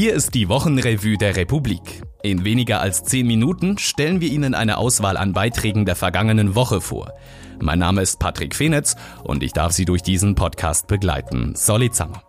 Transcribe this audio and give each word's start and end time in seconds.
Hier 0.00 0.14
ist 0.14 0.32
die 0.32 0.48
Wochenrevue 0.48 1.18
der 1.18 1.36
Republik. 1.36 2.00
In 2.22 2.42
weniger 2.42 2.80
als 2.80 3.04
zehn 3.04 3.26
Minuten 3.26 3.76
stellen 3.76 4.22
wir 4.22 4.30
Ihnen 4.30 4.54
eine 4.54 4.78
Auswahl 4.78 5.18
an 5.18 5.34
Beiträgen 5.34 5.84
der 5.84 5.94
vergangenen 5.94 6.54
Woche 6.54 6.80
vor. 6.80 7.12
Mein 7.60 7.80
Name 7.80 8.00
ist 8.00 8.18
Patrick 8.18 8.54
Fenetz 8.56 8.96
und 9.24 9.42
ich 9.42 9.52
darf 9.52 9.72
Sie 9.72 9.84
durch 9.84 10.02
diesen 10.02 10.36
Podcast 10.36 10.86
begleiten. 10.86 11.54
Summer. 11.54 12.22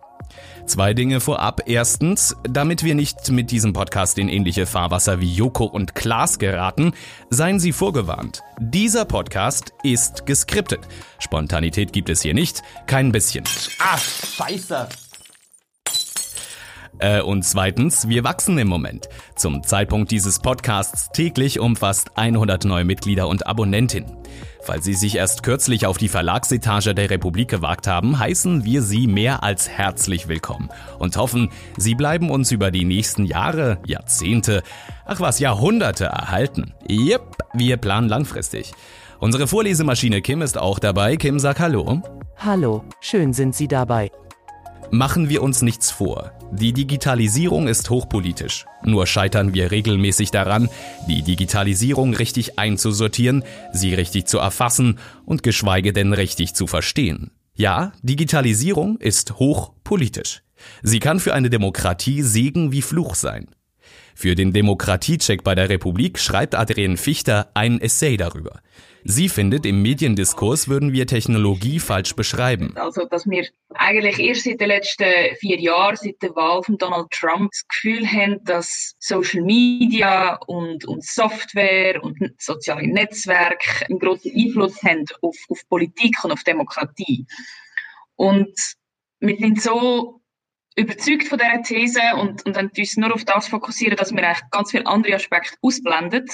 Zwei 0.66 0.94
Dinge 0.94 1.22
vorab. 1.22 1.62
Erstens, 1.66 2.36
damit 2.44 2.84
wir 2.84 2.94
nicht 2.94 3.32
mit 3.32 3.52
diesem 3.52 3.72
Podcast 3.72 4.18
in 4.18 4.28
ähnliche 4.28 4.66
Fahrwasser 4.66 5.22
wie 5.22 5.34
Joko 5.34 5.64
und 5.64 5.96
Klaas 5.96 6.40
geraten, 6.40 6.92
seien 7.30 7.62
Sie 7.62 7.72
vorgewarnt. 7.72 8.42
Dieser 8.60 9.06
Podcast 9.06 9.72
ist 9.82 10.26
geskriptet. 10.26 10.82
Spontanität 11.20 11.94
gibt 11.94 12.10
es 12.10 12.22
hier 12.22 12.34
nicht, 12.34 12.64
kein 12.86 13.14
bisschen. 13.14 13.46
Ah, 13.80 13.98
scheiße. 13.98 14.90
Äh, 17.02 17.22
und 17.22 17.44
zweitens, 17.44 18.08
wir 18.08 18.24
wachsen 18.24 18.58
im 18.60 18.68
Moment. 18.68 19.10
Zum 19.36 19.64
Zeitpunkt 19.64 20.12
dieses 20.12 20.40
Podcasts 20.40 21.10
täglich 21.12 21.60
um 21.60 21.76
fast 21.76 22.16
100 22.16 22.66
neue 22.66 22.86
Mitglieder 22.86 23.28
und 23.28 23.48
Abonnentinnen. 23.48 24.18
Falls 24.64 24.86
Sie 24.86 24.94
sich 24.94 25.16
erst 25.16 25.42
kürzlich 25.42 25.88
auf 25.88 25.98
die 25.98 26.08
Verlagsetage 26.08 26.94
der 26.94 27.10
Republik 27.10 27.50
gewagt 27.50 27.88
haben, 27.88 28.20
heißen 28.20 28.64
wir 28.64 28.84
Sie 28.84 29.08
mehr 29.08 29.44
als 29.44 29.68
herzlich 29.68 30.28
willkommen 30.28 30.70
und 31.00 31.18
hoffen, 31.18 31.50
Sie 31.78 31.96
bleiben 31.96 32.30
uns 32.30 32.52
über 32.52 32.70
die 32.70 32.86
nächsten 32.86 33.26
Jahre, 33.26 33.80
Jahrzehnte, 33.88 34.62
ach 35.06 35.20
was, 35.20 35.40
Jahrhunderte 35.40 36.06
erhalten. 36.06 36.76
Yep, 36.88 37.38
wir 37.54 37.78
planen 37.78 38.08
langfristig. 38.08 38.74
Unsere 39.20 39.48
Vorlesemaschine 39.48 40.22
Kim 40.22 40.44
ist 40.44 40.60
auch 40.60 40.78
dabei. 40.78 41.18
Kim, 41.18 41.40
sag 41.40 41.60
Hallo. 41.60 42.02
Hallo, 42.38 42.84
schön 43.00 43.34
sind 43.34 43.56
Sie 43.56 43.68
dabei. 43.68 44.12
Machen 44.94 45.30
wir 45.30 45.42
uns 45.42 45.62
nichts 45.62 45.90
vor. 45.90 46.34
Die 46.52 46.74
Digitalisierung 46.74 47.70
ist 47.70 47.90
hochpolitisch. 47.90 48.66
Nur 48.84 49.08
scheitern 49.08 49.54
wir 49.54 49.72
regelmäßig 49.72 50.32
daran, 50.32 50.68
die 51.08 51.22
Digitalisierung 51.22 52.14
richtig 52.14 52.60
einzusortieren, 52.60 53.46
sie 53.72 53.94
richtig 53.94 54.28
zu 54.28 54.40
erfassen 54.40 55.00
und 55.24 55.44
geschweige 55.44 55.94
denn 55.94 56.12
richtig 56.12 56.56
zu 56.56 56.68
verstehen. 56.68 57.32
Ja, 57.54 57.94
Digitalisierung 58.02 58.98
ist 58.98 59.40
hochpolitisch. 59.40 60.44
Sie 60.84 61.00
kann 61.00 61.22
für 61.22 61.34
eine 61.34 61.50
Demokratie 61.50 62.22
Segen 62.22 62.74
wie 62.74 62.82
Fluch 62.82 63.16
sein. 63.16 63.48
Für 64.16 64.36
den 64.36 64.54
Demokratiecheck 64.54 65.44
bei 65.44 65.56
der 65.56 65.70
Republik 65.70 66.20
schreibt 66.20 66.56
Adrienne 66.56 66.98
Fichter 66.98 67.50
ein 67.54 67.82
Essay 67.82 68.18
darüber. 68.18 68.62
Sie 69.04 69.30
findet, 69.30 69.66
im 69.66 69.82
Mediendiskurs 69.82 70.68
würden 70.68 70.94
wir 70.94 71.08
Technologie 71.08 71.80
falsch 71.80 72.16
beschreiben. 72.16 72.74
Also, 72.78 73.06
dass 73.06 73.28
wir 73.28 73.48
eigentlich 73.74 74.20
erst 74.20 74.44
seit 74.44 74.62
den 74.62 74.68
letzten 74.68 75.36
vier 75.40 75.60
Jahren, 75.60 75.96
seit 75.96 76.22
der 76.22 76.36
Wahl 76.36 76.62
von 76.62 76.78
Donald 76.78 77.10
Trump, 77.10 77.50
das 77.52 77.68
Gefühl 77.68 78.06
haben, 78.06 78.44
dass 78.44 78.94
Social 79.00 79.42
Media 79.42 80.36
und, 80.46 80.86
und 80.86 81.04
Software 81.04 82.04
und 82.04 82.18
soziale 82.38 82.88
Netzwerke 82.88 83.88
einen 83.88 84.00
großen 84.00 84.32
Einfluss 84.36 84.82
haben 84.84 85.06
auf, 85.22 85.36
auf 85.50 85.68
Politik 85.68 86.24
und 86.24 86.32
auf 86.32 86.44
Demokratie. 86.44 87.26
Und 88.16 88.54
wir 89.20 89.38
sind 89.38 89.62
so 89.62 90.21
überzeugt 90.76 91.28
von 91.28 91.38
dieser 91.38 91.64
These 91.64 92.02
und, 92.20 92.46
und 92.46 92.56
dann 92.56 92.72
uns 92.76 92.98
nur 92.98 93.14
auf 93.14 93.26
das 93.26 93.48
fokussieren, 93.48 93.98
dass 93.98 94.12
wir 94.12 94.24
eigentlich 94.24 94.50
ganz 94.52 94.72
viele 94.72 94.88
andere 94.88 95.16
Aspekte 95.16 95.58
ausblenden, 95.62 96.28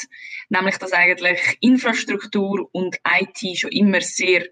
nämlich 0.50 0.78
dass 0.78 0.94
eigentlich 0.94 1.58
Infrastruktur 1.62 2.70
und 2.72 2.98
IT 3.20 3.58
schon 3.58 3.72
immer 3.72 4.02
sehr 4.02 4.48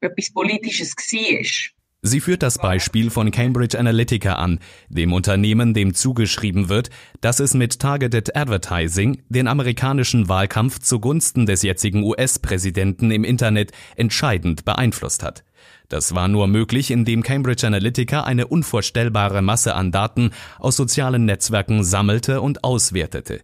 etwas 0.00 0.32
Politisches 0.32 0.94
war. 0.96 1.77
Sie 2.00 2.20
führt 2.20 2.44
das 2.44 2.58
Beispiel 2.58 3.10
von 3.10 3.32
Cambridge 3.32 3.76
Analytica 3.76 4.34
an, 4.34 4.60
dem 4.88 5.12
Unternehmen, 5.12 5.74
dem 5.74 5.94
zugeschrieben 5.94 6.68
wird, 6.68 6.90
dass 7.20 7.40
es 7.40 7.54
mit 7.54 7.80
Targeted 7.80 8.36
Advertising 8.36 9.22
den 9.28 9.48
amerikanischen 9.48 10.28
Wahlkampf 10.28 10.78
zugunsten 10.78 11.44
des 11.44 11.62
jetzigen 11.62 12.04
US-Präsidenten 12.04 13.10
im 13.10 13.24
Internet 13.24 13.72
entscheidend 13.96 14.64
beeinflusst 14.64 15.24
hat. 15.24 15.42
Das 15.88 16.14
war 16.14 16.28
nur 16.28 16.46
möglich, 16.46 16.92
indem 16.92 17.24
Cambridge 17.24 17.66
Analytica 17.66 18.22
eine 18.22 18.46
unvorstellbare 18.46 19.42
Masse 19.42 19.74
an 19.74 19.90
Daten 19.90 20.30
aus 20.60 20.76
sozialen 20.76 21.24
Netzwerken 21.24 21.82
sammelte 21.82 22.42
und 22.42 22.62
auswertete. 22.62 23.40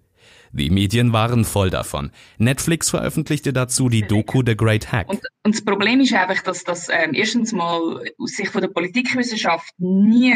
Die 0.57 0.71
Medien 0.71 1.13
waren 1.13 1.45
voll 1.45 1.69
davon. 1.69 2.13
Netflix 2.39 2.91
veröffentlichte 2.91 3.53
dazu 3.53 3.89
die 3.89 4.03
Doku 4.03 4.43
The 4.47 4.57
Great 4.57 4.93
Hack. 4.93 5.09
Und, 5.09 5.21
und 5.43 5.55
das 5.55 5.65
Problem 5.65 6.01
ist 6.01 6.15
einfach, 6.15 6.43
dass 6.43 6.63
das 6.63 6.89
ähm, 6.89 7.13
erstens 7.13 7.53
mal 7.53 8.01
aus 8.19 8.31
Sicht 8.31 8.53
von 8.53 8.61
der 8.61 8.69
Politikwissenschaft 8.69 9.73
nie 9.79 10.33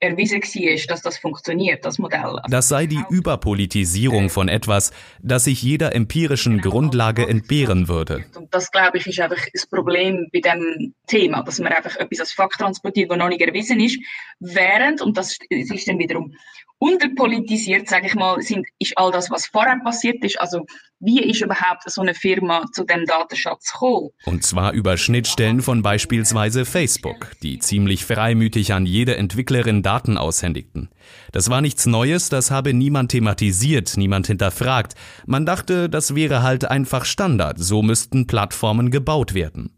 erwiesen 0.00 0.40
war, 0.40 0.86
dass 0.86 1.02
das 1.02 1.18
funktioniert, 1.18 1.84
das 1.84 1.98
Modell. 1.98 2.40
Das 2.48 2.68
sei 2.68 2.86
die 2.86 3.02
Überpolitisierung 3.10 4.30
von 4.30 4.48
etwas, 4.48 4.92
das 5.20 5.44
sich 5.44 5.62
jeder 5.62 5.94
empirischen 5.94 6.58
genau. 6.58 6.70
Grundlage 6.70 7.28
entbehren 7.28 7.88
würde. 7.88 8.24
Und 8.36 8.54
das, 8.54 8.70
glaube 8.70 8.98
ich, 8.98 9.06
ist 9.06 9.20
einfach 9.20 9.44
das 9.52 9.66
Problem 9.66 10.28
bei 10.32 10.40
dem 10.40 10.94
Thema, 11.06 11.42
dass 11.42 11.58
man 11.58 11.72
einfach 11.72 11.96
etwas 11.96 12.20
als 12.20 12.32
Fakt 12.32 12.58
transportiert, 12.58 13.10
das 13.10 13.18
noch 13.18 13.28
nicht 13.28 13.42
erwiesen 13.42 13.80
ist, 13.80 13.98
während, 14.38 15.02
und 15.02 15.16
das 15.18 15.36
ist 15.50 15.88
dann 15.88 15.98
wiederum 15.98 16.32
unterpolitisiert, 16.78 17.88
sage 17.88 18.06
ich 18.06 18.14
mal, 18.14 18.40
sind, 18.40 18.66
ist 18.78 18.96
all 18.96 19.10
das, 19.10 19.30
was 19.30 19.46
vorher 19.46 19.78
passiert 19.82 20.24
ist. 20.24 20.40
Also 20.40 20.64
wie 21.00 21.22
ist 21.22 21.40
überhaupt 21.40 21.88
so 21.90 22.00
eine 22.00 22.14
Firma 22.14 22.64
zu 22.72 22.84
dem 22.84 23.04
Datenschatz 23.04 23.72
gekommen? 23.72 24.10
Und 24.24 24.44
zwar 24.44 24.72
über 24.72 24.96
Schnittstellen 24.96 25.60
von 25.62 25.82
beispielsweise 25.82 26.64
Facebook, 26.64 27.32
die 27.42 27.58
ziemlich 27.58 28.04
freimütig 28.04 28.72
an 28.72 28.86
jede 28.86 29.16
Entwicklerin 29.16 29.82
Daten 29.82 30.18
aushändigten. 30.18 30.88
Das 31.32 31.50
war 31.50 31.60
nichts 31.60 31.86
Neues, 31.86 32.28
das 32.28 32.50
habe 32.50 32.74
niemand 32.74 33.10
thematisiert, 33.12 33.96
niemand 33.96 34.26
hinterfragt. 34.26 34.94
Man 35.26 35.46
dachte, 35.46 35.88
das 35.88 36.14
wäre 36.14 36.42
halt 36.42 36.64
einfach 36.64 37.04
Standard, 37.04 37.58
so 37.58 37.82
müssten 37.82 38.26
Plattformen 38.26 38.90
gebaut 38.90 39.34
werden. 39.34 39.77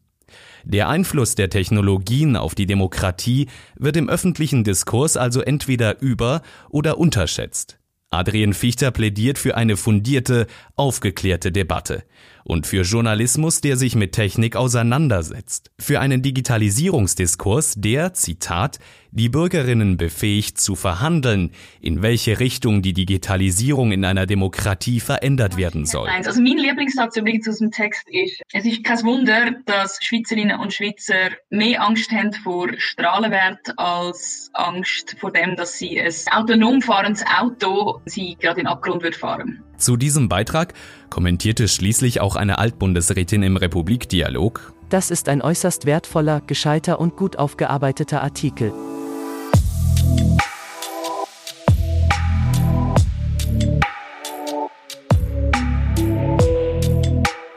Der 0.65 0.89
Einfluss 0.89 1.35
der 1.35 1.51
Technologien 1.51 2.37
auf 2.37 2.55
die 2.55 2.67
Demokratie 2.67 3.49
wird 3.77 3.97
im 3.97 4.09
öffentlichen 4.09 4.65
Diskurs 4.65 5.17
also 5.17 5.41
entweder 5.41 6.01
über- 6.01 6.43
oder 6.69 6.99
unterschätzt. 6.99 7.79
Adrian 8.11 8.55
Fichter 8.55 8.91
plädiert 8.91 9.39
für 9.39 9.57
eine 9.57 9.77
fundierte, 9.77 10.49
aufgeklärte 10.75 11.53
Debatte 11.53 12.03
und 12.45 12.67
für 12.67 12.83
Journalismus, 12.83 13.61
der 13.61 13.77
sich 13.77 13.95
mit 13.95 14.13
Technik 14.13 14.57
auseinandersetzt, 14.57 15.71
für 15.79 16.01
einen 16.01 16.23
Digitalisierungsdiskurs, 16.23 17.75
der, 17.77 18.15
Zitat, 18.15 18.79
die 19.13 19.29
Bürgerinnen 19.29 19.97
befähigt 19.97 20.61
zu 20.61 20.77
verhandeln, 20.77 21.51
in 21.81 22.03
welche 22.03 22.39
Richtung 22.39 22.83
die 22.83 22.93
Digitalisierung 22.93 23.93
in 23.93 24.05
einer 24.05 24.27
Demokratie 24.27 25.01
verändert 25.01 25.57
werden 25.57 25.85
soll. 25.85 26.09
Also 26.09 26.41
mein 26.41 26.59
Lieblingssatz 26.59 27.17
übrigens 27.17 27.49
aus 27.49 27.59
dem 27.59 27.71
Text 27.71 28.05
ist, 28.09 28.41
es 28.53 28.65
ist 28.65 28.85
kein 28.85 29.03
Wunder, 29.03 29.53
dass 29.67 29.99
Schweizerinnen 30.01 30.61
und 30.61 30.73
Schweizer 30.73 31.31
mehr 31.51 31.83
Angst 31.83 32.11
haben 32.13 32.33
vor 32.33 32.69
Strahlenwert 32.79 33.79
als 33.79 34.51
Angst 34.53 35.17
vor 35.19 35.33
dem, 35.33 35.57
dass 35.57 35.79
sie 35.79 36.01
ein 36.01 36.13
autonom 36.31 36.81
fahrendes 36.81 37.25
Auto 37.27 38.01
sie 38.07 38.37
gerade 38.39 38.61
in 38.61 38.67
den 38.67 38.73
Abgrund 38.73 39.03
wird 39.03 39.17
fahren. 39.17 39.65
Zu 39.81 39.97
diesem 39.97 40.29
Beitrag 40.29 40.75
kommentierte 41.09 41.67
schließlich 41.67 42.21
auch 42.21 42.37
eine 42.37 42.59
Altbundesrätin 42.59 43.43
im 43.43 43.57
Republikdialog. 43.57 44.75
Das 44.91 45.11
ist 45.11 45.27
ein 45.31 45.41
äußerst 45.41 45.87
wertvoller, 45.87 46.43
gescheiter 46.47 47.01
und 47.01 47.17
gut 47.17 47.39
aufgearbeiteter 47.39 48.23
Artikel. 48.23 48.75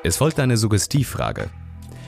Es 0.06 0.16
folgt 0.16 0.40
eine 0.40 0.56
Suggestivfrage. 0.56 1.50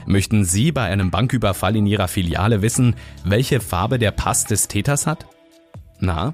Möchten 0.06 0.46
Sie 0.46 0.72
bei 0.72 0.84
einem 0.84 1.12
Banküberfall 1.12 1.76
in 1.76 1.88
Ihrer 1.88 2.08
Filiale 2.08 2.62
wissen, 2.62 2.96
welche 3.26 3.60
Farbe 3.60 4.00
der 4.00 4.12
Pass 4.12 4.46
des 4.46 4.70
Täters 4.70 5.08
hat? 5.08 5.26
Na, 6.00 6.34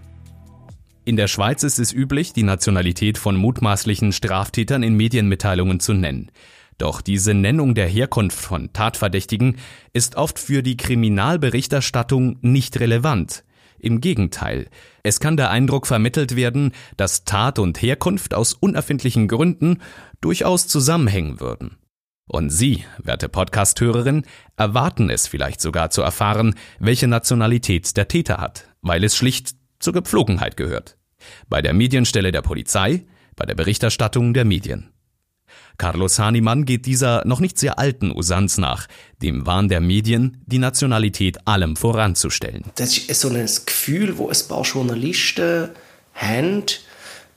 in 1.04 1.16
der 1.16 1.28
Schweiz 1.28 1.64
ist 1.64 1.80
es 1.80 1.94
üblich, 1.94 2.34
die 2.34 2.44
Nationalität 2.44 3.18
von 3.18 3.36
mutmaßlichen 3.36 4.12
Straftätern 4.12 4.84
in 4.84 4.96
Medienmitteilungen 4.96 5.80
zu 5.80 5.94
nennen. 5.94 6.32
Doch 6.78 7.02
diese 7.02 7.34
Nennung 7.34 7.76
der 7.76 7.88
Herkunft 7.88 8.40
von 8.40 8.74
Tatverdächtigen 8.74 9.58
ist 9.94 10.16
oft 10.16 10.40
für 10.40 10.64
die 10.64 10.78
Kriminalberichterstattung 10.78 12.38
nicht 12.42 12.80
relevant. 12.80 13.44
Im 13.80 14.00
Gegenteil, 14.00 14.68
es 15.02 15.20
kann 15.20 15.38
der 15.38 15.50
Eindruck 15.50 15.88
vermittelt 15.88 16.36
werden, 16.36 16.72
dass 16.98 17.24
Tat 17.24 17.58
und 17.58 17.82
Herkunft 17.82 18.36
aus 18.36 18.54
unerfindlichen 18.54 19.28
Gründen 19.28 19.80
durchaus 20.22 20.68
zusammenhängen 20.68 21.40
würden. 21.40 21.78
Und 22.28 22.50
Sie, 22.52 22.86
werte 22.98 23.28
Podcasthörerin, 23.28 24.24
erwarten 24.56 25.10
es 25.10 25.28
vielleicht 25.28 25.62
sogar 25.62 25.90
zu 25.90 26.02
erfahren, 26.02 26.56
welche 26.80 27.08
Nationalität 27.08 27.98
der 27.98 28.08
Täter 28.08 28.38
hat, 28.38 28.70
weil 28.82 29.04
es 29.04 29.16
schlicht 29.16 29.61
zur 29.82 29.94
Gepflogenheit 29.94 30.56
gehört. 30.58 30.98
Bei 31.50 31.62
der 31.62 31.74
Medienstelle 31.74 32.32
der 32.32 32.42
Polizei, 32.42 33.06
bei 33.36 33.46
der 33.46 33.56
Berichterstattung 33.56 34.34
der 34.34 34.46
Medien. 34.46 34.92
Carlos 35.78 36.20
Hahnemann 36.20 36.66
geht 36.66 36.86
dieser 36.86 37.26
noch 37.26 37.40
nicht 37.40 37.58
sehr 37.58 37.80
alten 37.80 38.12
Usanz 38.12 38.58
nach, 38.58 38.88
dem 39.22 39.46
Wahn 39.46 39.68
der 39.68 39.82
Medien, 39.82 40.44
die 40.46 40.60
Nationalität 40.60 41.48
allem 41.48 41.76
voranzustellen. 41.76 42.66
Das 42.76 42.98
ist 42.98 43.22
so 43.22 43.30
ein 43.30 43.50
Gefühl, 43.66 44.18
wo 44.18 44.30
ein 44.30 44.38
paar 44.48 44.64
Journalisten 44.64 45.70
haben, 46.14 46.64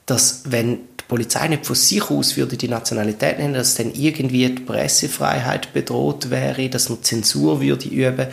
dass 0.05 0.43
wenn 0.51 0.79
die 1.05 1.09
Polizei 1.09 1.47
nicht 1.47 1.65
von 1.67 1.75
sich 1.75 2.09
aus 2.09 2.35
würde 2.35 2.57
die 2.57 2.67
Nationalität 2.67 3.37
nennen, 3.37 3.53
dass 3.53 3.75
dann 3.75 3.93
irgendwie 3.93 4.47
die 4.47 4.63
Pressefreiheit 4.63 5.71
bedroht 5.71 6.31
wäre, 6.31 6.67
dass 6.67 6.89
man 6.89 7.03
Zensur 7.03 7.61
würde 7.61 7.87
üben. 7.87 8.27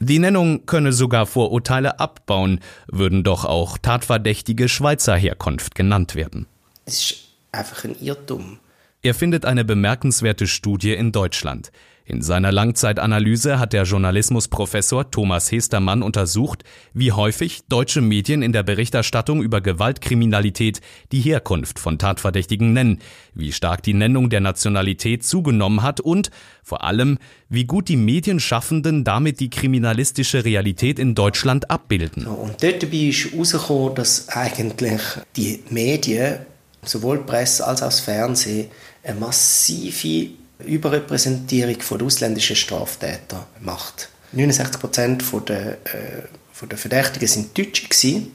Die 0.00 0.18
Nennung 0.18 0.64
könne 0.64 0.94
sogar 0.94 1.26
Vorurteile 1.26 2.00
abbauen, 2.00 2.60
würden 2.90 3.24
doch 3.24 3.44
auch 3.44 3.76
tatverdächtige 3.76 4.68
Schweizer 4.68 5.16
Herkunft 5.16 5.74
genannt 5.74 6.14
werden. 6.14 6.46
Es 6.86 6.94
ist 6.94 7.14
einfach 7.52 7.84
ein 7.84 7.96
Irrtum. 8.00 8.58
Er 9.02 9.14
findet 9.14 9.44
eine 9.44 9.66
bemerkenswerte 9.66 10.46
Studie 10.46 10.94
in 10.94 11.12
Deutschland. 11.12 11.70
In 12.06 12.20
seiner 12.20 12.52
Langzeitanalyse 12.52 13.58
hat 13.58 13.72
der 13.72 13.84
Journalismusprofessor 13.84 15.10
Thomas 15.10 15.50
Hestermann 15.50 16.02
untersucht, 16.02 16.62
wie 16.92 17.12
häufig 17.12 17.62
deutsche 17.70 18.02
Medien 18.02 18.42
in 18.42 18.52
der 18.52 18.62
Berichterstattung 18.62 19.42
über 19.42 19.62
Gewaltkriminalität 19.62 20.82
die 21.12 21.20
Herkunft 21.20 21.78
von 21.78 21.98
Tatverdächtigen 21.98 22.74
nennen, 22.74 22.98
wie 23.32 23.52
stark 23.52 23.82
die 23.82 23.94
Nennung 23.94 24.28
der 24.28 24.40
Nationalität 24.40 25.24
zugenommen 25.24 25.82
hat 25.82 26.00
und 26.00 26.30
vor 26.62 26.84
allem, 26.84 27.16
wie 27.48 27.64
gut 27.64 27.88
die 27.88 27.96
Medienschaffenden 27.96 29.04
damit 29.04 29.40
die 29.40 29.48
kriminalistische 29.48 30.44
Realität 30.44 30.98
in 30.98 31.14
Deutschland 31.14 31.70
abbilden. 31.70 32.26
Und 32.26 32.62
dort 32.62 32.82
dabei 32.82 32.96
ist 32.96 33.32
herausgekommen, 33.32 33.94
dass 33.94 34.28
eigentlich 34.28 35.00
die 35.36 35.62
Medien, 35.70 36.40
sowohl 36.82 37.24
Presse 37.24 37.66
als 37.66 37.80
auch 37.80 37.86
das 37.86 38.00
Fernsehen, 38.00 38.68
eine 39.02 39.18
massive 39.18 40.43
Überrepräsentierung 40.66 41.80
von 41.80 42.02
ausländischen 42.02 42.56
Straftätern 42.56 43.44
macht. 43.60 44.08
69 44.32 44.80
Prozent 44.80 45.24
der, 45.48 45.72
äh, 45.84 46.66
der 46.68 46.78
Verdächtigen 46.78 47.28
sind 47.28 47.56
Deutsche 47.56 47.88
gewesen, 47.88 48.34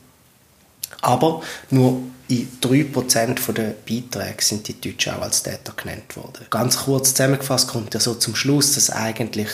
aber 1.01 1.41
nur 1.69 2.03
in 2.27 2.47
3 2.61 2.83
Prozent 2.85 3.41
der 3.57 3.73
Beiträge 3.87 4.41
sind 4.43 4.67
die 4.67 4.79
Deutschen 4.79 5.13
auch 5.13 5.21
als 5.23 5.43
Täter 5.43 5.73
genannt 5.75 6.15
worden. 6.15 6.45
Ganz 6.49 6.77
kurz 6.77 7.13
zusammengefasst 7.13 7.69
kommt 7.69 7.93
ja 7.93 7.99
so 7.99 8.13
zum 8.15 8.35
Schluss, 8.35 8.75
dass 8.75 8.91
eigentlich 8.91 9.49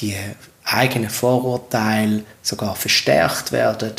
die 0.00 0.16
eigenen 0.64 1.10
Vorurteile 1.10 2.24
sogar 2.42 2.74
verstärkt 2.74 3.52
werden 3.52 3.92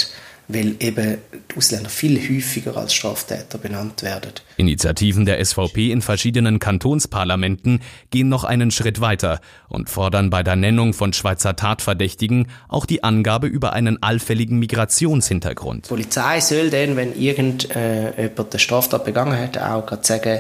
weil 0.49 0.75
eben 0.79 1.19
die 1.51 1.57
Ausländer 1.57 1.89
viel 1.89 2.19
häufiger 2.19 2.75
als 2.75 2.93
Straftäter 2.93 3.59
benannt 3.59 4.01
werden. 4.01 4.31
Initiativen 4.57 5.25
der 5.25 5.43
SVP 5.43 5.91
in 5.91 6.01
verschiedenen 6.01 6.57
Kantonsparlamenten 6.57 7.81
gehen 8.09 8.29
noch 8.29 8.43
einen 8.43 8.71
Schritt 8.71 8.99
weiter 8.99 9.39
und 9.69 9.89
fordern 9.89 10.31
bei 10.31 10.41
der 10.41 10.55
Nennung 10.55 10.93
von 10.93 11.13
Schweizer 11.13 11.55
Tatverdächtigen 11.55 12.47
auch 12.67 12.87
die 12.87 13.03
Angabe 13.03 13.45
über 13.45 13.73
einen 13.73 14.01
allfälligen 14.01 14.57
Migrationshintergrund. 14.57 15.85
Die 15.85 15.89
Polizei 15.89 16.41
soll 16.41 16.71
dann, 16.71 16.95
wenn 16.95 17.13
irgendjemand 17.13 17.75
äh, 17.75 18.31
eine 18.35 18.59
Straftat 18.59 19.05
begangen 19.05 19.37
hat, 19.39 19.57
auch 19.59 19.85
gerade 19.85 20.05
sagen, 20.05 20.39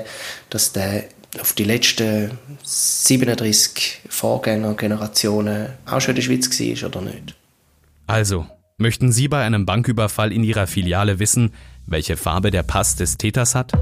dass 0.49 0.73
der 0.73 1.03
auf 1.39 1.53
die 1.53 1.65
letzten 1.65 2.31
37 2.63 4.01
Vorgängergenerationen 4.09 5.67
auch 5.85 6.01
schon 6.01 6.11
in 6.11 6.15
der 6.15 6.23
Schweiz 6.23 6.59
war 6.59 6.89
oder 6.89 7.01
nicht. 7.01 7.35
Also, 8.07 8.47
Möchten 8.81 9.11
Sie 9.11 9.27
bei 9.27 9.43
einem 9.43 9.65
Banküberfall 9.65 10.31
in 10.31 10.41
Ihrer 10.41 10.65
Filiale 10.65 11.19
wissen, 11.19 11.51
welche 11.85 12.15
Farbe 12.15 12.49
der 12.49 12.63
Pass 12.63 12.95
des 12.95 13.17
Täters 13.17 13.53
hat? 13.53 13.73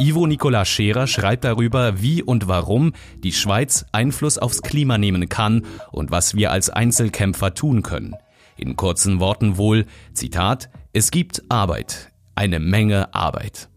Ivo 0.00 0.26
Nicolas 0.26 0.68
Scherer 0.68 1.06
schreibt 1.06 1.44
darüber, 1.44 2.02
wie 2.02 2.24
und 2.24 2.48
warum 2.48 2.92
die 3.22 3.32
Schweiz 3.32 3.86
Einfluss 3.92 4.36
aufs 4.36 4.62
Klima 4.62 4.98
nehmen 4.98 5.28
kann 5.28 5.64
und 5.92 6.10
was 6.10 6.34
wir 6.34 6.50
als 6.50 6.70
Einzelkämpfer 6.70 7.54
tun 7.54 7.82
können. 7.82 8.16
In 8.56 8.74
kurzen 8.74 9.20
Worten 9.20 9.58
wohl, 9.58 9.86
Zitat, 10.12 10.70
es 10.92 11.12
gibt 11.12 11.44
Arbeit, 11.50 12.10
eine 12.34 12.58
Menge 12.58 13.14
Arbeit. 13.14 13.68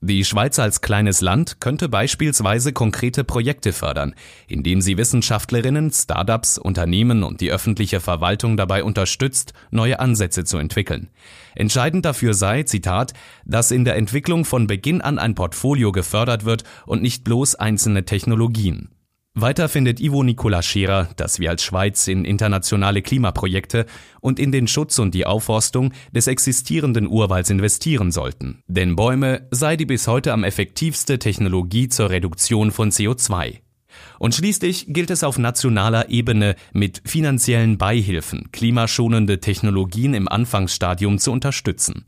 Die 0.00 0.24
Schweiz 0.24 0.60
als 0.60 0.80
kleines 0.80 1.22
Land 1.22 1.60
könnte 1.60 1.88
beispielsweise 1.88 2.72
konkrete 2.72 3.24
Projekte 3.24 3.72
fördern, 3.72 4.14
indem 4.46 4.80
sie 4.80 4.96
Wissenschaftlerinnen, 4.96 5.90
Startups, 5.90 6.56
Unternehmen 6.56 7.24
und 7.24 7.40
die 7.40 7.50
öffentliche 7.50 7.98
Verwaltung 7.98 8.56
dabei 8.56 8.84
unterstützt, 8.84 9.54
neue 9.72 9.98
Ansätze 9.98 10.44
zu 10.44 10.58
entwickeln. 10.58 11.08
Entscheidend 11.56 12.04
dafür 12.04 12.32
sei, 12.34 12.62
Zitat, 12.62 13.12
dass 13.44 13.72
in 13.72 13.84
der 13.84 13.96
Entwicklung 13.96 14.44
von 14.44 14.68
Beginn 14.68 15.00
an 15.00 15.18
ein 15.18 15.34
Portfolio 15.34 15.90
gefördert 15.90 16.44
wird 16.44 16.62
und 16.86 17.02
nicht 17.02 17.24
bloß 17.24 17.56
einzelne 17.56 18.04
Technologien. 18.04 18.90
Weiter 19.40 19.68
findet 19.68 20.00
Ivo 20.00 20.22
Nicola 20.22 20.62
Scherer, 20.62 21.08
dass 21.16 21.38
wir 21.38 21.50
als 21.50 21.62
Schweiz 21.62 22.08
in 22.08 22.24
internationale 22.24 23.02
Klimaprojekte 23.02 23.86
und 24.20 24.38
in 24.38 24.52
den 24.52 24.68
Schutz 24.68 24.98
und 24.98 25.14
die 25.14 25.26
Aufforstung 25.26 25.92
des 26.12 26.26
existierenden 26.26 27.06
Urwalds 27.06 27.50
investieren 27.50 28.10
sollten. 28.10 28.62
Denn 28.66 28.96
Bäume 28.96 29.46
sei 29.50 29.76
die 29.76 29.86
bis 29.86 30.08
heute 30.08 30.32
am 30.32 30.44
effektivste 30.44 31.18
Technologie 31.18 31.88
zur 31.88 32.10
Reduktion 32.10 32.70
von 32.70 32.90
CO2. 32.90 33.60
Und 34.18 34.34
schließlich 34.34 34.86
gilt 34.88 35.10
es 35.10 35.24
auf 35.24 35.38
nationaler 35.38 36.08
Ebene 36.08 36.54
mit 36.72 37.02
finanziellen 37.04 37.78
Beihilfen 37.78 38.50
klimaschonende 38.52 39.40
Technologien 39.40 40.14
im 40.14 40.28
Anfangsstadium 40.28 41.18
zu 41.18 41.32
unterstützen. 41.32 42.04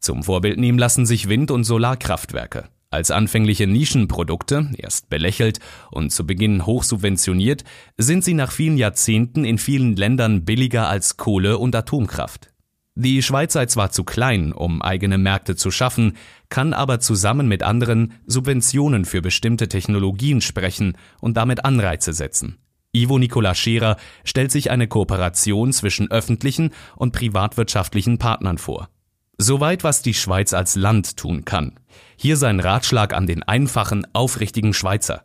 Zum 0.00 0.22
Vorbild 0.22 0.58
nehmen 0.58 0.78
lassen 0.78 1.06
sich 1.06 1.28
Wind- 1.28 1.50
und 1.50 1.64
Solarkraftwerke. 1.64 2.68
Als 2.94 3.10
anfängliche 3.10 3.66
Nischenprodukte, 3.66 4.70
erst 4.78 5.10
belächelt 5.10 5.58
und 5.90 6.12
zu 6.12 6.24
Beginn 6.24 6.64
hoch 6.64 6.84
subventioniert, 6.84 7.64
sind 7.98 8.22
sie 8.22 8.34
nach 8.34 8.52
vielen 8.52 8.76
Jahrzehnten 8.76 9.44
in 9.44 9.58
vielen 9.58 9.96
Ländern 9.96 10.44
billiger 10.44 10.88
als 10.88 11.16
Kohle 11.16 11.58
und 11.58 11.74
Atomkraft. 11.74 12.52
Die 12.94 13.20
Schweiz 13.24 13.54
sei 13.54 13.66
zwar 13.66 13.90
zu 13.90 14.04
klein, 14.04 14.52
um 14.52 14.80
eigene 14.80 15.18
Märkte 15.18 15.56
zu 15.56 15.72
schaffen, 15.72 16.16
kann 16.50 16.72
aber 16.72 17.00
zusammen 17.00 17.48
mit 17.48 17.64
anderen 17.64 18.12
Subventionen 18.26 19.06
für 19.06 19.22
bestimmte 19.22 19.66
Technologien 19.66 20.40
sprechen 20.40 20.96
und 21.20 21.36
damit 21.36 21.64
Anreize 21.64 22.12
setzen. 22.12 22.58
Ivo 22.92 23.18
Nicola 23.18 23.56
Scherer 23.56 23.96
stellt 24.22 24.52
sich 24.52 24.70
eine 24.70 24.86
Kooperation 24.86 25.72
zwischen 25.72 26.12
öffentlichen 26.12 26.70
und 26.94 27.10
privatwirtschaftlichen 27.12 28.18
Partnern 28.18 28.56
vor. 28.56 28.88
Soweit, 29.36 29.82
was 29.82 30.02
die 30.02 30.14
Schweiz 30.14 30.52
als 30.52 30.76
Land 30.76 31.16
tun 31.16 31.44
kann. 31.44 31.72
Hier 32.16 32.36
sein 32.36 32.60
Ratschlag 32.60 33.12
an 33.12 33.26
den 33.26 33.42
einfachen, 33.42 34.06
aufrichtigen 34.12 34.72
Schweizer. 34.74 35.24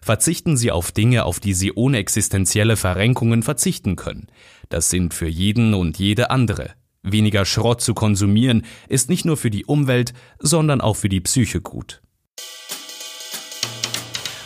Verzichten 0.00 0.56
Sie 0.56 0.70
auf 0.70 0.92
Dinge, 0.92 1.24
auf 1.24 1.40
die 1.40 1.54
Sie 1.54 1.72
ohne 1.72 1.98
existenzielle 1.98 2.76
Verrenkungen 2.76 3.42
verzichten 3.42 3.96
können. 3.96 4.26
Das 4.68 4.90
sind 4.90 5.14
für 5.14 5.28
jeden 5.28 5.74
und 5.74 5.98
jede 5.98 6.30
andere. 6.30 6.72
Weniger 7.02 7.44
Schrott 7.44 7.80
zu 7.80 7.94
konsumieren 7.94 8.64
ist 8.88 9.08
nicht 9.08 9.24
nur 9.24 9.36
für 9.36 9.50
die 9.50 9.64
Umwelt, 9.66 10.14
sondern 10.38 10.80
auch 10.80 10.96
für 10.96 11.08
die 11.08 11.20
Psyche 11.20 11.60
gut. 11.60 12.00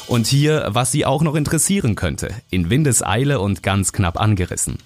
Und 0.06 0.26
hier, 0.26 0.66
was 0.70 0.90
Sie 0.90 1.04
auch 1.04 1.22
noch 1.22 1.34
interessieren 1.34 1.94
könnte, 1.94 2.34
in 2.50 2.70
Windeseile 2.70 3.40
und 3.40 3.62
ganz 3.62 3.92
knapp 3.92 4.18
angerissen. 4.18 4.78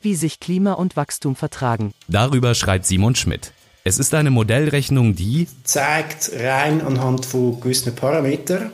Wie 0.00 0.14
sich 0.14 0.40
Klima 0.40 0.72
und 0.72 0.96
Wachstum 0.96 1.36
vertragen. 1.36 1.92
Darüber 2.08 2.54
schreibt 2.54 2.86
Simon 2.86 3.14
Schmidt. 3.14 3.52
Es 3.82 3.98
ist 3.98 4.12
eine 4.12 4.30
Modellrechnung, 4.30 5.14
die 5.14 5.46
zeigt 5.64 6.32
rein 6.38 6.82
anhand 6.82 7.24
von 7.24 7.58
gewissen 7.60 7.94
Parametern, 7.94 8.72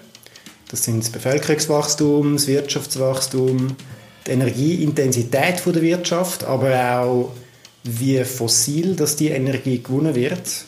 das 0.68 0.82
sind 0.82 1.00
das 1.04 1.10
Bevölkerungswachstum, 1.10 2.32
das 2.32 2.48
Wirtschaftswachstum, 2.48 3.76
die 4.26 4.30
Energieintensität 4.32 5.64
der 5.64 5.82
Wirtschaft, 5.82 6.42
aber 6.42 7.00
auch 7.00 7.32
wie 7.84 8.24
fossil 8.24 8.96
dass 8.96 9.14
die 9.14 9.28
Energie 9.28 9.80
gewonnen 9.80 10.16
wird. 10.16 10.64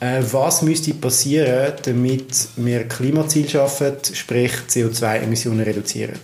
Äh, 0.00 0.22
was 0.30 0.60
müsste 0.60 0.92
passieren, 0.92 1.72
damit 1.82 2.48
wir 2.56 2.86
Klimaziel 2.86 3.48
schaffen, 3.48 3.96
sprich 4.12 4.52
CO2-Emissionen 4.68 5.60
reduzieren? 5.60 6.18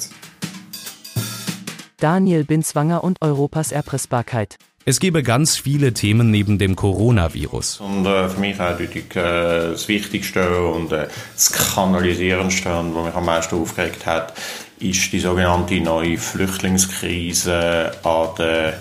Daniel 1.96 2.44
Binswanger 2.44 3.02
und 3.02 3.22
Europas 3.22 3.72
Erpressbarkeit. 3.72 4.58
Es 4.84 4.98
gebe 4.98 5.22
ganz 5.22 5.56
viele 5.56 5.92
Themen 5.92 6.32
neben 6.32 6.58
dem 6.58 6.74
Coronavirus. 6.74 7.80
Und 7.80 8.04
äh, 8.04 8.28
für 8.28 8.40
mich 8.40 8.58
eindeutig 8.58 9.14
äh, 9.14 9.70
das 9.70 9.86
Wichtigste 9.86 10.60
und 10.60 10.90
äh, 10.90 11.06
das 11.34 11.52
Kanalisierendste, 11.52 12.68
was 12.68 13.04
mich 13.06 13.14
am 13.14 13.24
meisten 13.24 13.54
aufgeregt 13.54 14.06
hat, 14.06 14.34
ist 14.80 15.12
die 15.12 15.20
sogenannte 15.20 15.80
neue 15.80 16.18
Flüchtlingskrise 16.18 17.92
an 18.02 18.28
der 18.36 18.80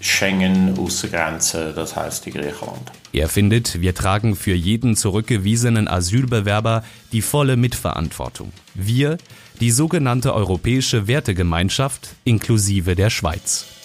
Schengen-Außengrenze, 0.00 1.72
das 1.76 1.94
heißt 1.94 2.26
die 2.26 2.32
Griechenland. 2.32 2.90
Er 3.12 3.28
findet, 3.28 3.80
wir 3.80 3.94
tragen 3.94 4.34
für 4.34 4.54
jeden 4.54 4.96
zurückgewiesenen 4.96 5.86
Asylbewerber 5.86 6.82
die 7.12 7.22
volle 7.22 7.56
Mitverantwortung. 7.56 8.52
Wir, 8.74 9.16
die 9.60 9.70
sogenannte 9.70 10.34
Europäische 10.34 11.06
Wertegemeinschaft 11.06 12.16
inklusive 12.24 12.96
der 12.96 13.10
Schweiz. 13.10 13.75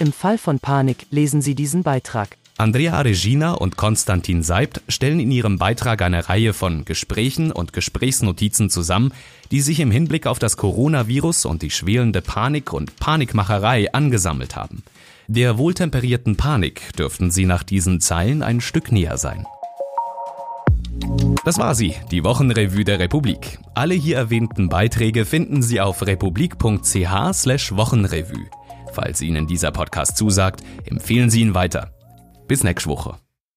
Im 0.00 0.12
Fall 0.12 0.38
von 0.38 0.58
Panik 0.58 1.06
lesen 1.10 1.40
Sie 1.40 1.54
diesen 1.54 1.84
Beitrag. 1.84 2.36
Andrea 2.56 3.00
Regina 3.00 3.52
und 3.52 3.76
Konstantin 3.76 4.42
Seibt 4.42 4.80
stellen 4.88 5.20
in 5.20 5.30
ihrem 5.30 5.58
Beitrag 5.58 6.02
eine 6.02 6.28
Reihe 6.28 6.52
von 6.52 6.84
Gesprächen 6.84 7.52
und 7.52 7.72
Gesprächsnotizen 7.72 8.70
zusammen, 8.70 9.12
die 9.50 9.60
sich 9.60 9.80
im 9.80 9.90
Hinblick 9.90 10.26
auf 10.26 10.38
das 10.38 10.56
Coronavirus 10.56 11.46
und 11.46 11.62
die 11.62 11.70
schwelende 11.70 12.22
Panik 12.22 12.72
und 12.72 12.96
Panikmacherei 12.96 13.92
angesammelt 13.92 14.56
haben. 14.56 14.82
Der 15.26 15.58
wohltemperierten 15.58 16.36
Panik 16.36 16.94
dürften 16.96 17.30
sie 17.30 17.46
nach 17.46 17.62
diesen 17.62 18.00
Zeilen 18.00 18.42
ein 18.42 18.60
Stück 18.60 18.92
näher 18.92 19.16
sein. 19.16 19.46
Das 21.44 21.58
war 21.58 21.74
sie, 21.74 21.94
die 22.10 22.24
Wochenrevue 22.24 22.84
der 22.84 22.98
Republik. 22.98 23.58
Alle 23.74 23.94
hier 23.94 24.16
erwähnten 24.16 24.68
Beiträge 24.68 25.24
finden 25.24 25.62
Sie 25.62 25.80
auf 25.80 26.06
republik.ch/wochenrevue. 26.06 28.50
Falls 28.94 29.20
Ihnen 29.20 29.48
dieser 29.48 29.72
Podcast 29.72 30.16
zusagt, 30.16 30.62
empfehlen 30.84 31.28
Sie 31.28 31.40
ihn 31.40 31.54
weiter. 31.54 31.90
Bis 32.46 32.62
nächste 32.62 32.88
Woche. 32.88 33.23